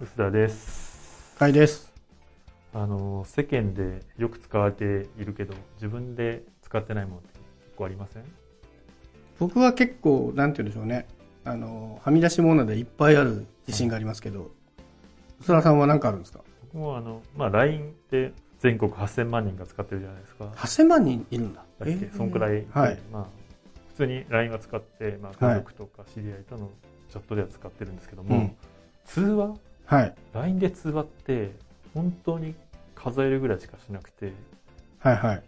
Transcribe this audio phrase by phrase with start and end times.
[0.00, 1.34] 薄田です。
[1.38, 1.92] はいです。
[2.72, 7.28] あの、世間でよく使われているけど、自分で使ってないものって
[7.64, 8.24] 結構ありません？
[9.38, 11.06] 僕は結構、なんて言うんでしょうね。
[11.44, 14.50] あの、はみ出し物でいっぱいある自信がありますけど、
[15.40, 16.40] 薄田さんは何かあるんですか？
[16.72, 20.44] 僕もあの、まあ、LINE って全国8000万人が使ってるじゃないですか。
[20.46, 21.64] ?8000 万人いるんだ。
[21.78, 22.10] だっけ？
[22.16, 22.98] そんくらいで、はい。
[23.12, 23.26] まあ、
[23.88, 26.70] 普通に LINE は使って、まあ、はい家族とか知り合いとの
[27.10, 28.56] チャットでは使ってるんですけども、うん。
[29.06, 29.54] 通話
[29.90, 30.14] はい。
[30.32, 31.50] LINE で通話って
[31.94, 32.54] 本当に
[32.94, 34.32] 数えるぐらいしかしなくて、
[35.00, 35.42] はいはい。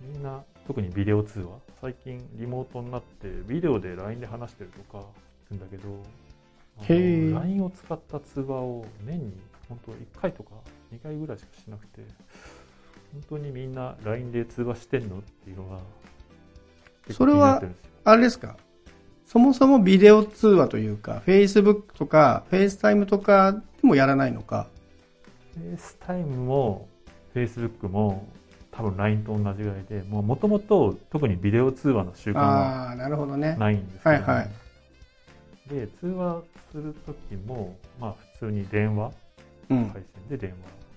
[0.00, 1.58] みんな特にビデオ通話。
[1.80, 5.04] 最近リモートになってビデオで LINE で話してるとか
[5.52, 6.00] んだけど。
[6.88, 9.32] LINE を使った通話を年に
[9.68, 10.50] 本当1回とか
[10.94, 12.02] 2回ぐらいしかしなくて。
[13.12, 15.18] 本当にみんな LINE で通話してんの？
[15.18, 15.78] っていうのが
[17.10, 17.90] それは気になってるんですよ。
[18.04, 18.56] あれですか？
[19.30, 24.68] そもそもビデオ通話というか、Facebook とか、FaceTime とかでもやらないのか
[25.76, 26.88] ？FaceTime も
[27.34, 28.26] Facebook も
[28.70, 33.54] 多分 LINE と同じぐらいでもともと特にビデオ通話の習慣はああー、なるほどね。
[33.58, 34.48] ないんですけど、はいはい
[35.68, 36.40] で通話
[36.72, 39.12] する時もまあ普通に電話
[39.68, 39.90] うん。
[39.90, 40.50] 回線で電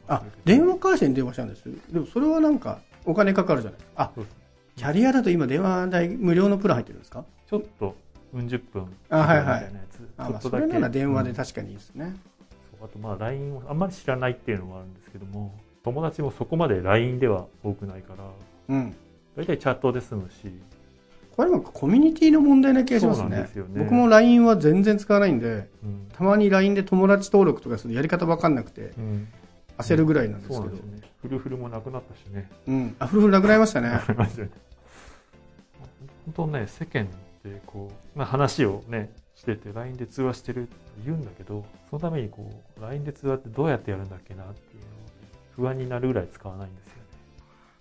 [0.08, 4.04] 話あ、電話回線で電話したんですでもそれはなんかお金かかるじゃないですか。
[4.04, 4.12] あ、
[4.78, 7.26] キャリアだと今電話代無料のプラン入ってるんですか？
[7.50, 7.96] ちょっと
[8.34, 9.46] うん十分あはいはい。
[9.46, 10.10] みたいなやつ。
[10.18, 12.16] あ、まあそれなら電話でうん確かにいいですね。
[12.80, 18.24] そうあとまあ LINE をあんまり知らないっていうのもあるんですけども友達もそこまで LINE では多くないから
[18.70, 18.96] うん。
[19.36, 20.52] 大体チャットで済むし。
[21.36, 23.38] これもコミュニティの問題な気がしますね。
[23.38, 23.84] ですよね。
[23.84, 29.28] 僕も LINE は全然使わないんで、うん、たまに LINE で友達登録とかするやり方わかんなくてうん、
[29.78, 30.62] 焦るぐらいなんですけど。
[30.62, 30.82] そうなんね。
[31.22, 32.50] フルフルもなくなったしね。
[32.68, 32.96] うん。
[33.00, 33.90] あ、フルフルなくなりましたね。
[36.26, 37.08] 本当ね世間
[37.48, 40.76] ってこう、まあ、話をねしてて LINE で通話してるって
[41.06, 44.92] 言うんだけどそのためにこう LINE で通話ってどうやってやるんだっけなっていうのを
[45.56, 47.02] 不安になるぐらい使わないんですよね。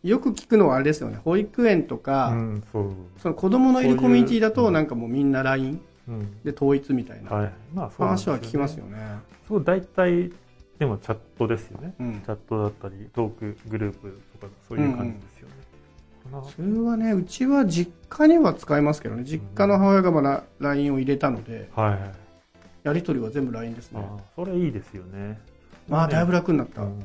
[0.02, 1.18] よく聞くのはあれですよね。
[1.24, 6.42] 保育園とか、うんそう、その子供のいるコミュニティだうんとなんかもうみんな LINE うん。
[6.42, 7.52] で統一みたいなはい。
[7.74, 8.98] まあそう話は聞きますよね。
[9.46, 10.32] そう大体
[10.78, 11.94] でもチャットですよね。
[12.00, 12.20] うん。
[12.20, 12.26] チ。
[12.26, 15.59] ャットだったりトークグループとかそういう感じですよね、こ
[16.28, 21.98] 普通はね、うちは実家には使えますけどね、実家の母親がまだ LINE を入れたので、のはい
[22.82, 24.06] やり取りは全部 LINE ですあね。
[24.34, 25.38] それいいですよね
[25.88, 26.82] まあ、だいぶ楽になった。
[26.82, 27.02] うん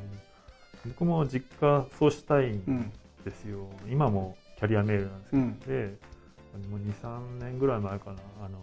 [0.86, 2.92] 僕も実家そうしたいんうん。
[3.24, 5.58] ですよ今もキャリアメールなんですけど、うん。
[5.60, 5.98] で
[6.70, 8.58] もう23年ぐらい前かなあの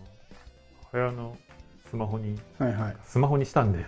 [0.92, 1.38] 母親の
[1.90, 2.96] スマホにはいはい。
[3.06, 3.86] スマホにしたんで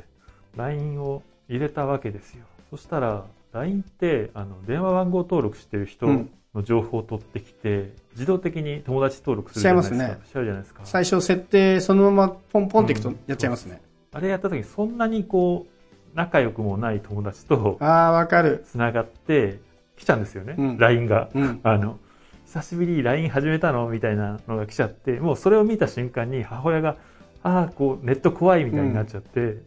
[0.58, 3.24] LINE を入れたわけですよそしたら
[3.56, 6.30] LINE ってあの電話番号登録してる人うん。
[6.54, 9.96] の情報を取ってきて、自動的に友達登録するじゃないですか。
[9.96, 10.26] しちゃいますね。
[10.26, 10.82] しちゃうじゃないですか。
[10.86, 13.82] 最初設定そのままポンポンっていくとうんやっちゃいますね。
[14.14, 18.64] あれやった時にそんなにこう仲良くもない友達とああ、わかる。
[18.66, 19.60] つながって
[19.98, 20.78] 来ちゃうんですよね、うん。
[20.78, 21.30] LINE が。
[21.36, 21.60] うん。
[21.64, 22.00] あの、
[22.46, 26.96] 久しぶりに LINE 始めたのみたいなのが来ちゃって、もうそれを見た瞬間に母親が、
[27.44, 29.58] ああ、こう、ネット怖いみたいになっちゃって、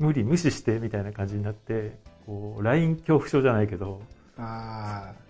[0.00, 1.96] 無理、無視してみたいな感じになって、
[2.26, 4.00] こう、LINE 恐怖症じゃないけど、
[4.38, 5.22] ああ。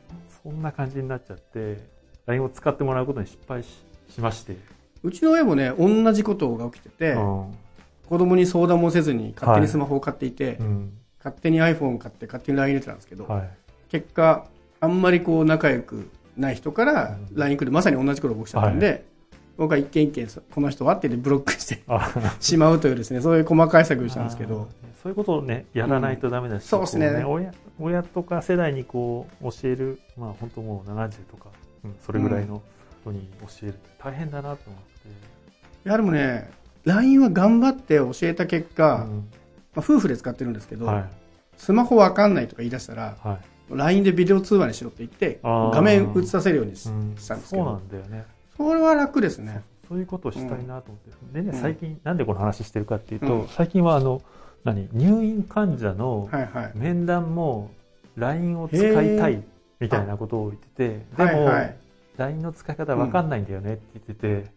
[0.42, 1.78] そんな感じになっちゃって、
[2.26, 4.56] LINE を使ってもらうことに失敗ししまして、
[5.02, 7.54] うちの親もね、同じことが起きてて、うん。
[8.08, 13.50] 子供に相談もせずに勝手にスマホを買っていて、うん、勝手に iPhone 買って勝手に LINE 入れてたんですけど、はい。
[13.88, 14.46] 結果、
[14.80, 17.36] あんまりこう仲良くない人からうん。
[17.36, 19.04] LINE 来る、まさに同じことが起きちゃったんで、
[19.56, 24.68] 僕は一件一件、この人はってブロックしてあしまうというですね、そういう細かい作業をしたんですけど、
[25.02, 31.50] そういうことをね、やらないとダメだし、うんそうですねこ親親とか世代にこう教える、まあ本当もう70とか、
[31.84, 32.62] うん、それぐらいの
[33.02, 35.88] 人に教えるって大変だなと思って。
[35.88, 36.50] やはりもね、
[36.84, 39.28] LINE は頑張って教えた結果、まうん
[39.76, 41.04] あ、夫婦で使ってるんですけど、はい。
[41.56, 43.40] スマホわかんないとか言い出したら、は
[43.70, 43.74] い。
[43.74, 48.24] LINE でビデオ通話にしろって言って、画面映させるようにしたんですけそうなど、んだよね。
[48.68, 49.62] それは楽ですね。
[49.88, 51.34] そういうことをしたいなと思って。
[51.34, 54.22] でね、うん最近、なんでこの話してるかっていうと、うん最近はあの、
[54.64, 56.72] 何、入院患者のはいはい。
[56.74, 57.70] 面談も
[58.16, 59.42] LINE を使いたい
[59.80, 61.76] みたいなことを言ってて、でも、はいはい。
[62.16, 64.50] LINE の使い方わかんないんだよねって言ってて、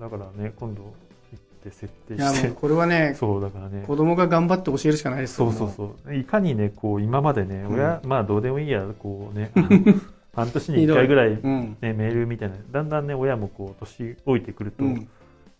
[0.00, 0.88] だからね、今度行
[1.36, 6.14] って設定いやもうして、これはね、そう、だからね、子供が頑張って教えるしかないですそようそうそう。
[6.14, 9.68] いかにね、こう、今までね、うん親、まあどうでもいいや、こうね、あの
[10.38, 11.76] 半年に1回ぐらい、ね、うん。
[11.80, 15.08] メールみたいな、だんだんね、親もこう、年老いてくると、うん。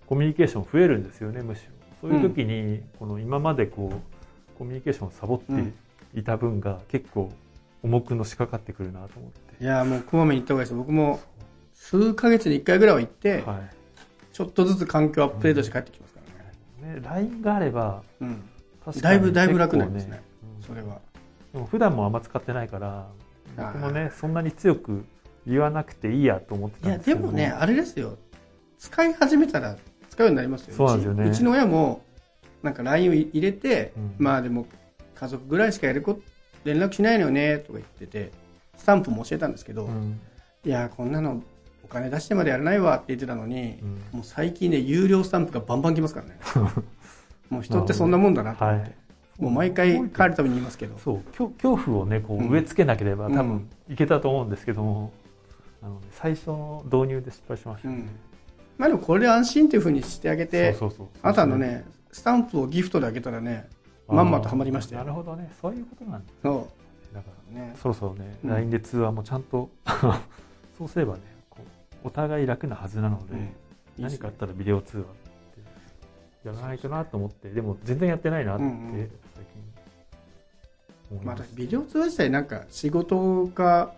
[0.06, 2.08] コミュニケーション増えるんですよね、むしろ。
[2.08, 5.52] そういう時に、この今までこう、コミュニケーションをサボって
[6.18, 7.32] いた分が結構
[7.82, 9.64] 重くのしかかってくるなと思って。
[9.64, 10.74] いやもうこまめに行った方がいいです。
[10.76, 11.20] 僕も
[11.74, 13.74] 数ヶ月に1回ぐらいは行って、はい。
[14.32, 16.20] ちょっとずつ環境アップデートして帰ってきますか
[16.82, 16.94] らね。
[16.94, 18.42] ね、LINE があれば、うん。
[19.00, 20.22] だいぶだいぶ楽になりますね
[20.56, 21.00] うんそれは。
[21.52, 23.08] でも普段もあんま使ってないから
[23.58, 25.04] 僕もねそんなに強く
[25.46, 28.16] 言わなくていいやと思っていや、たんですけどでもね、あれですよ。
[28.78, 29.76] 使い始めたら
[30.10, 30.74] 使うようになりますよ。
[30.76, 32.02] そうなんですよねうちの親も、
[32.62, 34.66] なんか LINE を入れて、うんまあでも
[35.14, 36.20] 家族ぐらいしかやるこ
[36.64, 38.30] 連絡しないのよね、とか言ってて、
[38.76, 40.20] スタンプも教えたんですけど、うん
[40.64, 41.42] いや、こんなの
[41.82, 46.38] お金出してまでやらないわって言ってたのに、うんもう最近ね、有料スタンプがバンバン来ますからね。
[47.48, 48.82] もう人ってそんなもんだなと思って。
[48.82, 49.07] はい
[49.38, 50.98] もう毎回帰るたびに言いますけど。
[50.98, 51.20] そう。
[51.30, 52.48] 恐恐怖をねこううん。
[52.48, 55.12] 植え付けなければ多分うんいけたと思うんですけども、
[55.82, 58.10] あのね最初の導入で失敗しましたね、うん。
[58.76, 60.76] まあでもこれで安心っていうふうにしてあげて、
[61.22, 63.68] あとあのね、スタンプをギフトであげたらね、
[64.08, 65.02] まんまとハマりましたよ。
[65.02, 65.50] なるほどね。
[65.60, 66.32] そういうことなんだ。
[66.42, 66.68] そ
[67.14, 67.66] だからう。
[67.66, 67.74] ね。
[67.80, 68.50] そろそろね、うん。
[68.50, 69.70] LINE で通話もちゃんと
[70.76, 71.20] そうすればね
[72.04, 73.34] お互い楽なはずなので、
[73.98, 75.04] 何かあったらビデオ通話
[76.48, 78.70] やらないとなと思ってでも全然やってないなって、うん
[81.12, 81.24] うん。
[81.24, 83.94] まあビデオ通話自体なんか仕事か、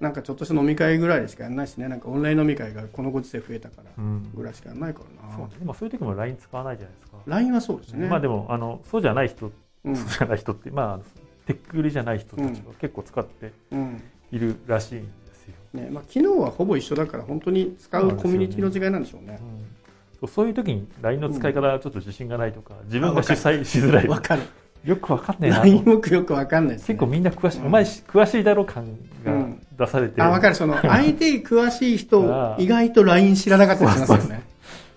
[0.00, 4.30] なんかちょっとした飲み会ぐらいでしかやんないしね、なんかオンライン飲み会がこのご時世増えたからうん。
[4.34, 5.36] ぐらいしかやんないからな。
[5.36, 8.08] そうでもそういう時も LINE 使わないじゃないですか、LINE はそうですね。
[8.08, 9.50] まあでもあのそうじゃない人、
[9.84, 9.96] うん。
[9.96, 14.02] そうじゃない人ってまあテック売りじゃない人たちは結構使ってうん。
[14.30, 19.38] いるらしいんですよ、ね、まあ昨日はほぼ一緒だから本当に使うコミュニティの違いなんでしょうね。
[19.40, 19.77] うん
[20.26, 24.42] そういう時に LINE の使い方はちょっと自信がないとか、自分が主催しづらいわかる。
[24.84, 26.94] よくわかんねえなと LINE 僕よくわかんないです、ね。
[26.94, 30.54] 結構みんな詳しい、うんお前し詳しいだろ感がうん出されて、あ、わかる。
[30.54, 34.42] その、 相手に詳しい人意外と LINE 知らなかったりしますよね。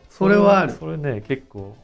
[0.10, 0.74] それはある。
[0.74, 1.76] それね結構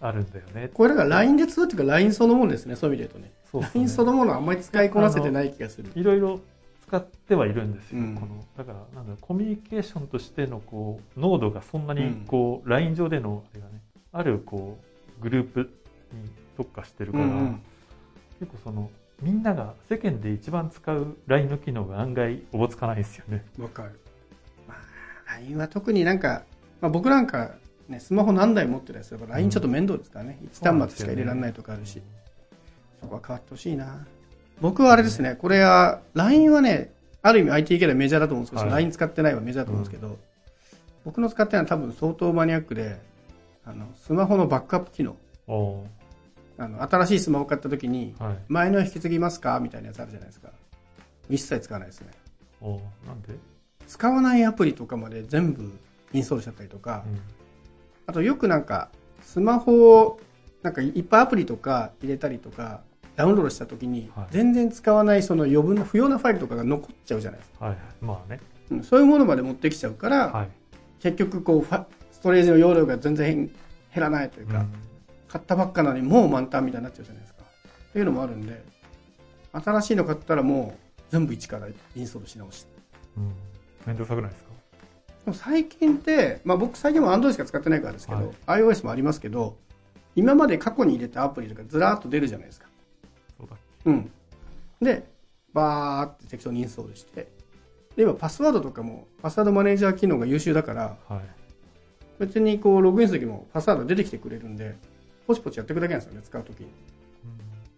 [0.00, 3.70] あるんだよねこれだから LINE で通話っていうか LINE そのものですね、そういう意味で言うとね。
[3.74, 5.90] LINE そのものはあんまり使いこなせてない気がする。
[5.94, 6.40] いろいろ
[6.86, 13.80] 使ってはいるんですよ、うんこのだからなんだろうコミュニケーションとしてのこう濃度がそんなにうんこう、LINE 上でのあれがね
[14.12, 14.78] あるこ
[15.18, 15.70] うグループ
[16.12, 17.62] に特化してるから、うんうん
[18.38, 18.90] 結構その
[19.22, 23.98] みんなが世間で一番使う LINE の機能が案外おぼつかないんですよねわかる。
[24.68, 26.42] まあ、LINE は特になんか、
[26.82, 27.52] まあ、僕なんか、
[27.88, 30.38] ね、スマホ何台持ってるやつだから LINE ちょっと面倒ですからね。
[30.52, 32.02] 1端末しか入れられないとかあるし。
[33.00, 34.06] そこは変わってほしいな。
[34.60, 36.92] 僕はあれですね、これは、LINE はね、
[37.22, 38.70] ある意味 IT 系ではメジャーだと思うんですけど、はい。
[38.70, 40.18] LINE 使ってないはメジャーだと思うんですけど、
[41.04, 42.98] 僕の使ってるのは多分相当マニアックで、
[43.64, 45.16] あの、スマホのバックアップ機能。
[46.58, 48.36] あの、新しいスマホ買った時に、はい。
[48.48, 50.50] 前の引き継ぎますかみたいなやつあるじゃないですか。
[51.28, 52.08] 一切使わないですね。
[53.06, 53.34] なんで、
[53.86, 55.78] 使わないアプリとかまで全部
[56.12, 57.20] インストールしちゃったりとか、うん。
[58.06, 60.20] あとよくなんか、スマホを、
[60.62, 62.82] なんかいっぱいアプリとか入れたりとか、
[63.16, 67.64] ダウンロードした時にはい、全然使わないその余分な不要なファイルとかが残っちゃうじゃないですか。
[67.64, 67.74] はい。
[67.74, 68.40] はいまあね。
[68.70, 68.82] うん。
[68.82, 70.48] そういうものまで持ってきちゃうから、はい、
[71.00, 71.74] 結局こう
[72.12, 73.50] ストレージの容量が全然減
[73.96, 74.72] らないというか、うん。
[75.28, 77.42] 買ったばっかなのにもう満タンみたいになっちゃうじゃないですか。
[77.42, 78.62] っていうのもあるんで、
[79.52, 82.64] 新しいの買ったらもう全部一からインストールし直し。
[82.64, 82.68] て。
[83.16, 83.24] うん、
[83.86, 84.50] 面倒くさくないですか？
[85.24, 89.56] でも最近って、まあ僕最近も Android しか使ってないからですけど、iOS もありますけど、
[90.14, 92.66] 今まで過去に入れたアプリとかずらーっと出るじゃないですか。
[93.86, 94.10] そうん。
[94.80, 95.08] で、
[95.52, 97.28] バーって適当にインストールして、
[97.96, 101.22] で、今パスワードとかも、パスワードマネージャー機能が優秀だから、けはい
[102.18, 104.74] 別にこうログインする時もパスワード出てきてくれるんで、
[105.26, 106.68] ポチポチやっていくだけなんですよね、使う時に。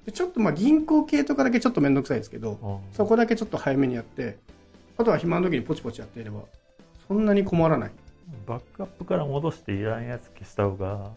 [0.06, 4.38] でちょっとまあ銀行系とかだけちょっとめんどくさいですけど、うんそこだけちょっと早めにやって、
[4.96, 6.42] あとは暇の時にポチポチやっていれば、
[7.08, 7.90] そんなに困らない。
[8.46, 11.10] バックアップから戻していらないやつ消した方が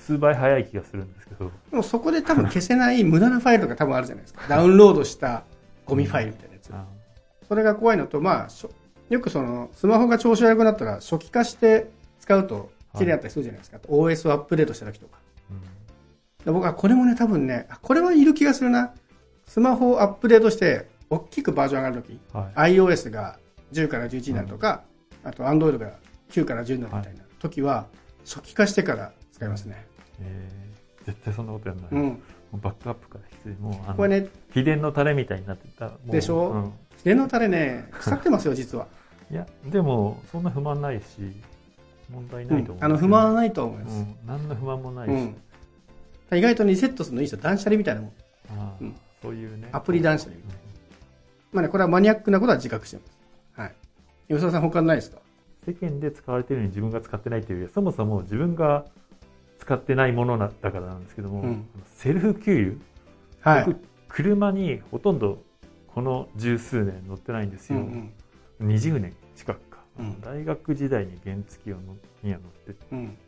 [0.00, 4.42] 数倍早い気がするんですけどでもそこで多分消せない無駄なファイルとか多分あるじゃないですか。
[4.48, 5.44] ダウンロードした
[5.84, 6.70] ゴミファイルみたいなやつ。
[6.72, 6.84] あ
[7.48, 8.48] それが怖いのと、まあ、
[9.08, 11.90] よくその、スマホが調子悪くなったら初期化して
[12.20, 13.78] 使うと綺麗になったりするじゃないですか。
[13.88, 15.18] OS をアップデートした時とか。
[15.50, 15.80] うん
[16.44, 18.94] で僕はこれもね、多分ね、あこれはいる気がするな。
[19.46, 23.38] スマホをアップデートして、大きくバージョン上がる時、はい、iOS が
[23.72, 24.84] 10から11になるとか、
[25.24, 25.92] あと Android が
[26.30, 27.86] 9から10になるみたいな時は、
[28.24, 29.86] 初期化してから使いますね。
[30.20, 31.06] えー。
[31.06, 32.08] 絶対そんなことやんない、もうん。
[32.10, 35.92] うバックアップから必須もうこれね、秘伝のタレみたいになってた。
[36.06, 36.50] でしょ？
[36.50, 36.72] うん。
[36.98, 38.86] 秘伝のタレね、腐ってますよ、実は。
[39.30, 41.04] いやでもそんな不満ないし
[42.10, 42.84] 問題ないと思う、うん。
[42.84, 43.96] あの、不満はないと思います。
[43.98, 46.38] うん、何の不満もないし、うん。
[46.38, 47.42] 意外とリセットするのいいですよ。
[47.42, 48.12] 断捨離みたいなもん。
[48.50, 48.94] あーうん。
[49.22, 49.68] そういうね。
[49.72, 50.36] アプリ断捨離。
[50.36, 50.42] うん。
[51.52, 53.12] まあね、これはマニアックなことは自覚してます。
[53.60, 53.74] はい。
[54.28, 55.18] 吉田さん他にないですか？
[55.66, 57.58] 世間で使われているのに自分が使ってないという。
[57.58, 58.84] よりはそもそも自分が
[59.70, 62.76] 使ってないものなだからなんですけども、うんセルフ給
[63.44, 63.64] 油、はい。
[63.66, 65.38] 僕車にほとんど
[65.86, 68.12] この十数年乗ってないんですよ、うん
[68.60, 72.98] 20年近くか、うん大学時代に原付をのには乗ってうん。
[72.98, 73.18] うん。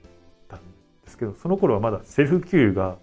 [0.49, 0.65] たんで
[1.07, 2.97] すけどその頃はまだセルフ給油が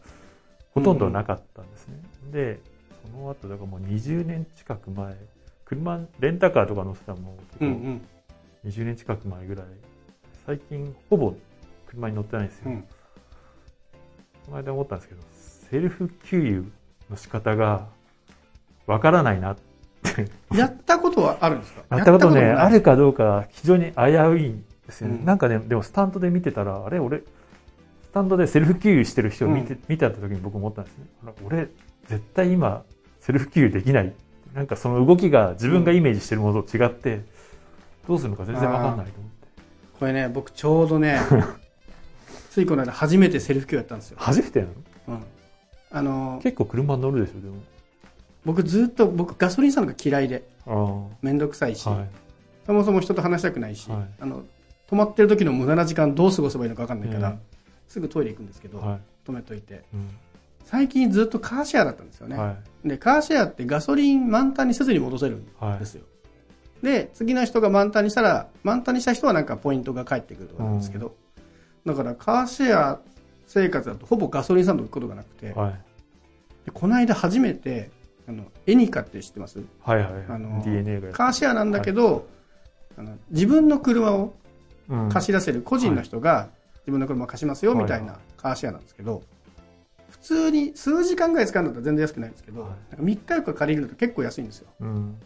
[0.72, 2.01] ほとんどなかったんですね。
[2.31, 2.60] で、
[3.05, 5.15] その後、だからもう20年近く前、
[5.65, 8.01] 車、レンタカーとか乗ってたのも結構うんうん。
[8.65, 9.65] 20年近く前ぐらい、
[10.46, 11.34] 最近ほぼ
[11.88, 12.72] 車に乗ってないんですよ。
[12.72, 12.84] うん。
[14.50, 15.22] この間思ったんですけど、
[15.70, 16.62] セルフ給油
[17.12, 17.88] の仕方が
[18.88, 20.27] わからないなって。
[20.58, 21.84] やったことはあるんですか？
[21.98, 25.18] やったことね、ないあるかどうか非常に危ういんですよね。
[25.20, 27.24] うんなんかね、でもスタンドで見てたら、あれ俺、ス
[28.12, 31.06] タンドでセルフ給油してる人を見て、見た時に僕思ったんですね。
[31.46, 31.68] 俺、
[32.08, 32.84] 絶対今、
[33.20, 34.13] セルフ給油できない。
[34.56, 37.22] なんかその動きが自分がイメージしてるものと違って、
[38.08, 39.38] どうするのか全然わかんないと思って。
[40.00, 41.20] これね、僕ちょうどね、
[42.59, 44.17] ついこの間初めてセルフ給油やったんですよ。
[44.19, 44.73] 初めてなの？
[45.07, 45.23] うん。
[45.91, 47.55] あの、結構車乗るでしょ、でも。
[48.43, 51.91] 僕ずっと、僕ガソリンスタンドが嫌いで、あめんどくさいし、あ。
[51.91, 52.09] はい。
[52.65, 54.43] そもそも人と話したくないし、はいあの、
[54.89, 57.39] 止まってる時の無駄な時間どう過ごせばいいのか分かんないから、うん
[57.87, 58.99] すぐトイレ行くんですけど、はい。
[59.25, 59.83] 止めといて。
[59.93, 60.09] うん
[60.65, 62.37] 最近ずっとカーシェアだったんですよね。
[62.37, 62.87] はい。
[62.87, 65.79] で、カーシェアってガソリン満タンにせずに戻せるんはい。
[65.79, 66.03] ですよ。
[66.83, 71.15] で、次の人が満タンにしたら、満タンにした人はなんかポイントが返ってくるとかなんですけど、
[71.86, 73.00] だからカーシェア
[73.48, 75.74] 生活だとほぼガソリンスタンド行くことがなくて、はい。
[76.65, 77.89] でこの間初めて、
[78.27, 79.59] あの、エニカって知ってます？
[79.81, 80.25] はいはい。
[80.27, 82.27] あの DNA がカーシェアなんだけど、
[82.98, 84.36] あの自分の車を
[84.89, 86.50] うん貸し出せる個人の人が
[86.81, 89.24] 自分の車貸しますよみたいはいなカーシェアなんですけど、
[90.09, 94.67] 普通に数時間ぐらい使うんだったら全然安くないんですけど、はいなんか3日4日借りると結構安いんですよ。
[94.81, 95.19] うん。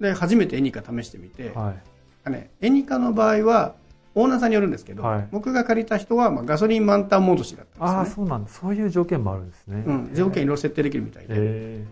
[0.00, 1.82] で、初めてエニカ試してみて、はい。
[2.24, 3.74] あね、エニカの場合は、
[4.16, 8.28] オーナーさんによるんですけど、はい僕が借りた人は、まあ、ガソリン満タン戻しだったああ、んですよね。
[8.28, 8.50] そうなんだ。
[8.50, 9.84] そういう条件もあるんですね。
[9.86, 11.84] うん、条件いろいろ設定できるみたいで、え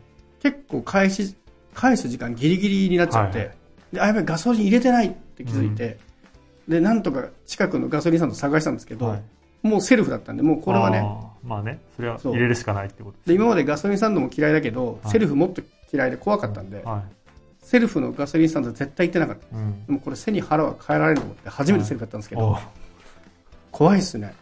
[0.42, 1.36] 結構返し、
[1.74, 3.50] 返す時間ギリギリになっちゃって、はい
[3.92, 5.98] で、あ、やばい、ガソリン入れてないって気づいて、
[6.66, 9.22] で、なんとか近くのガソリンスタンド探したんですけど、えはい。
[9.62, 11.02] もうセルフだったんで、もうこれはね。
[11.42, 15.60] まあね、それは入れるしかないってことで今までガソリンスタンドも嫌いだけど、はいセルフもっと
[15.92, 17.04] 嫌いで怖かったんで、は
[17.64, 19.56] セルフのガソリンスタンド絶対行ってなかった。
[19.56, 19.60] い。
[19.60, 19.86] うん。
[19.86, 22.58] でもこれ背に腹は変えられると思って初めてセルフだったんですけど、お
[23.72, 24.34] 怖いっすね。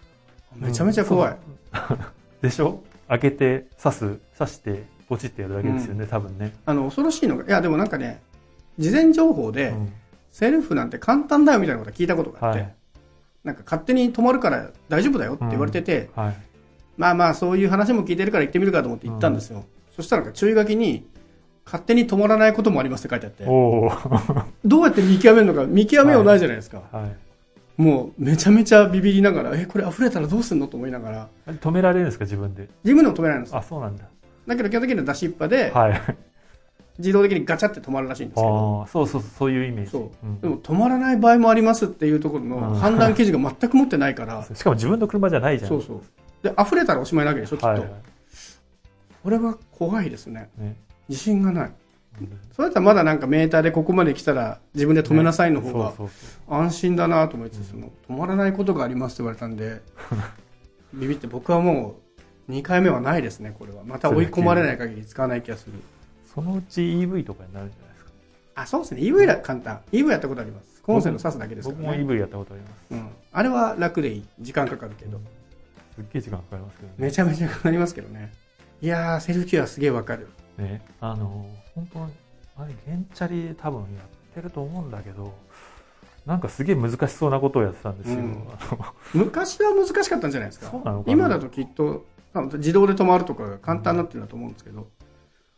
[0.57, 1.37] めちゃめちゃ怖い。
[1.73, 1.99] そう。
[2.43, 2.83] でしょ？
[3.09, 6.53] 開けて、刺す、刺して、ポチってやるだけですよね、多分ね。
[6.67, 8.21] あの、恐ろしいのが、いやでもなんかね、
[8.79, 9.93] 事前情報で、うん
[10.33, 12.75] セルフなんて簡単だよみたいなこと聞いたことがあって、はい。
[13.45, 16.37] なんか勝手に止まるから大丈夫だよって言われてて、はい。
[16.97, 19.67] まあまあそういう話も聞いてるから行ってみるかと思って行ったんですよ。
[19.95, 21.07] そしたら注意書きに、
[21.65, 26.83] 勝手に止まらないこともありますって書いてあって、どうやって見極めるのか見極めようないじゃないですか。
[26.93, 27.81] い。
[27.83, 32.69] もうめちゃめちゃビビりながら、え、これ溢れたらどうすんのと思いながら、止められるんですか、自分で？
[32.85, 33.59] 自分でも止められるんですよ。
[33.59, 34.05] あ、そうなんだ。
[34.47, 36.01] だけど基本的には出しっぱで、はい。
[36.99, 39.93] 自動的にガチャって止まるらしいんですけど、そうそう、そういうイメージ。
[39.93, 40.27] そう。
[40.27, 45.71] んでも止まらない場合もありますっていうところのうん判断基準が全く持ってないから、しかも自分の車じゃないじゃん。
[45.71, 46.03] そうそう。
[46.43, 47.69] で、溢れたらおしまいなわけでしょ、きっと。
[47.69, 47.89] はいはい。
[49.23, 50.51] これは怖いですね。
[50.59, 50.77] ね。
[51.13, 51.73] 自信がない。
[52.21, 55.95] うんそれだったらまだなんかメーターでここまで来たら自分で止めなさいの方が
[56.47, 59.81] 安心だなと思いつつ、止まらないことがありますって言われたんで、
[60.93, 61.97] ビビって僕はも
[62.49, 63.83] う2回目はないですね、これは。
[63.85, 65.73] また追い込まれない限り使わない気がする。
[66.35, 68.11] そのうち EV とかになるんじゃないですか。
[68.57, 69.01] あ、そうですね。
[69.01, 69.81] EV は簡単。
[69.93, 70.83] EV やったことあります。
[70.83, 72.05] コンセント挿すだけですか僕もらね。
[72.05, 72.73] EV やったことあります。
[72.91, 73.09] うん。
[73.33, 74.25] あれは楽でいい。
[74.41, 75.21] 時間かかるけど。
[75.95, 76.95] すっげえ時間かかりますけどね。
[76.99, 78.33] めちゃめちゃかかりますけどね。
[78.83, 80.29] いやー、セルフケアすげえわかる。
[80.59, 82.13] ね、あの、本当に、
[82.57, 85.33] あれ、ゲンチャリ多分やってると思うんだけど、
[86.27, 88.19] なんかすげえ難しそうなことをやってたんですよ。
[88.19, 88.47] うん
[89.15, 90.71] 昔は難しかったんじゃないですか。
[90.71, 92.05] かな今だときっと、
[92.55, 94.89] 自動で止まるとかが簡単になってるんだと思うんですけど、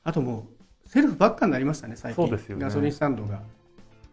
[0.02, 0.46] あとも
[0.84, 2.26] う、セルフばっかになりましたね、最近。
[2.26, 3.42] そうですよねガソリンスタンドが。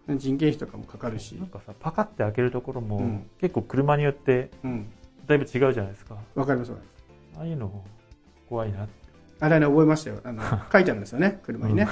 [0.09, 1.47] 人件費とかもかかるしなん。
[1.47, 4.91] かさ、パカって開けるところも、うん結構車によってうん。
[5.27, 6.15] だいぶ違うじゃないですか。
[6.35, 7.39] わかりますわかります。
[7.39, 7.83] ああいうの
[8.49, 9.00] 怖いなって。
[9.41, 10.21] あれね、覚えましたよ。
[10.23, 11.87] あの、 書いてあるんですよね、車にね。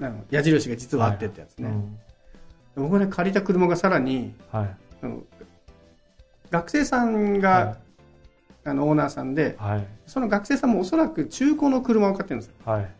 [0.00, 1.68] あの矢印が実はあってってやつね。
[1.68, 1.98] うん
[2.74, 4.76] 僕ね、借りた車がさらに、はい。
[5.02, 5.22] あの
[6.50, 7.76] 学生さんが、は
[8.64, 9.62] あのオーナーさんで、い。
[9.62, 9.86] はい。
[10.06, 12.54] その学生さんもおそらく中古の車を買ってるんですよ。
[12.64, 12.90] はい。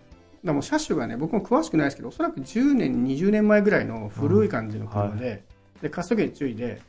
[0.44, 5.44] だもう車種がね、僕も詳しくないですけど、おそらく10年、20年前ぐらいの古い感じの車で、
[5.80, 6.82] で、貸す時に注意で、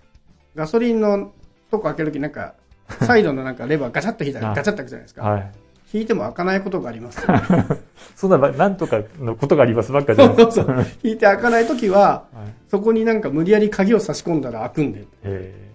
[0.55, 1.31] ガソリンの
[1.71, 2.55] とこ開けるときなんか、
[3.01, 5.21] サイドのなんかレバーガチャッと引いたらはいガチャッと開くじゃないですか。
[5.23, 5.51] はい。
[5.93, 7.21] 引いても開かないことがあります。
[8.17, 10.73] そんな、なんとかのことがありますばっかじゃないですか。
[10.73, 12.25] はい引いて開かないときは、
[12.69, 15.71] そこになんか無理やり鍵を差し込んだら開くんで、え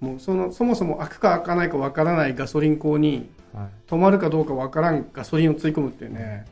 [0.00, 3.30] もうその、そもそも開くか開かないかわからないガソリン口に、
[3.86, 6.46] 止まるかどうかわからんガソリンを追い込むっていうね、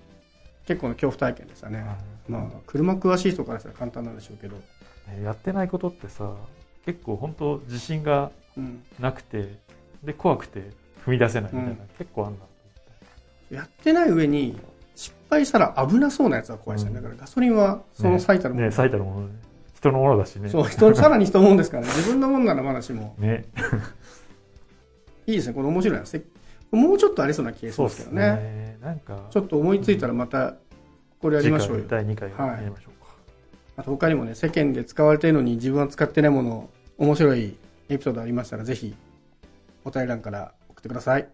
[0.66, 1.78] 結構な恐怖体験でしたね。
[1.78, 1.86] はい
[2.28, 4.56] まあ、車詳しい人からしたら簡単なんでしょうけど。
[4.56, 6.32] ねやってないことってさ、
[6.84, 8.82] 結構本当自信がうん。
[8.98, 9.58] なくて、
[10.02, 10.70] で、怖くて
[11.04, 12.55] 踏み出せないみたいな、うん結構あんなと思って。
[13.50, 14.58] やってない上に、
[14.94, 16.98] 失敗したら危なそうなやつは怖いですよね。
[16.98, 18.66] うんだからガソリンはその最たるもの。
[18.66, 19.34] ね、最たるものね。
[19.74, 20.48] 人のものだしね。
[20.48, 21.88] そう、人、さらに人もんですからね。
[21.88, 23.14] 自分のもんならまだしも。
[23.18, 23.44] ね。
[25.26, 26.06] いいですね、これ面白いな。
[26.06, 26.22] せ
[26.70, 28.22] もうちょっとありそうな気がしそうですけどね。
[28.22, 28.78] ね。
[28.80, 30.54] なんか、ちょっと思いついたらまた、
[31.20, 33.12] これやりましょうよ第2回はいやりましょうか。
[33.76, 37.56] あと他にもね、世間で使われているのに自分は使ってないもの、面白い
[37.88, 38.94] エピソードありましたら、ぜひ、
[39.84, 41.28] お便り欄から送ってください。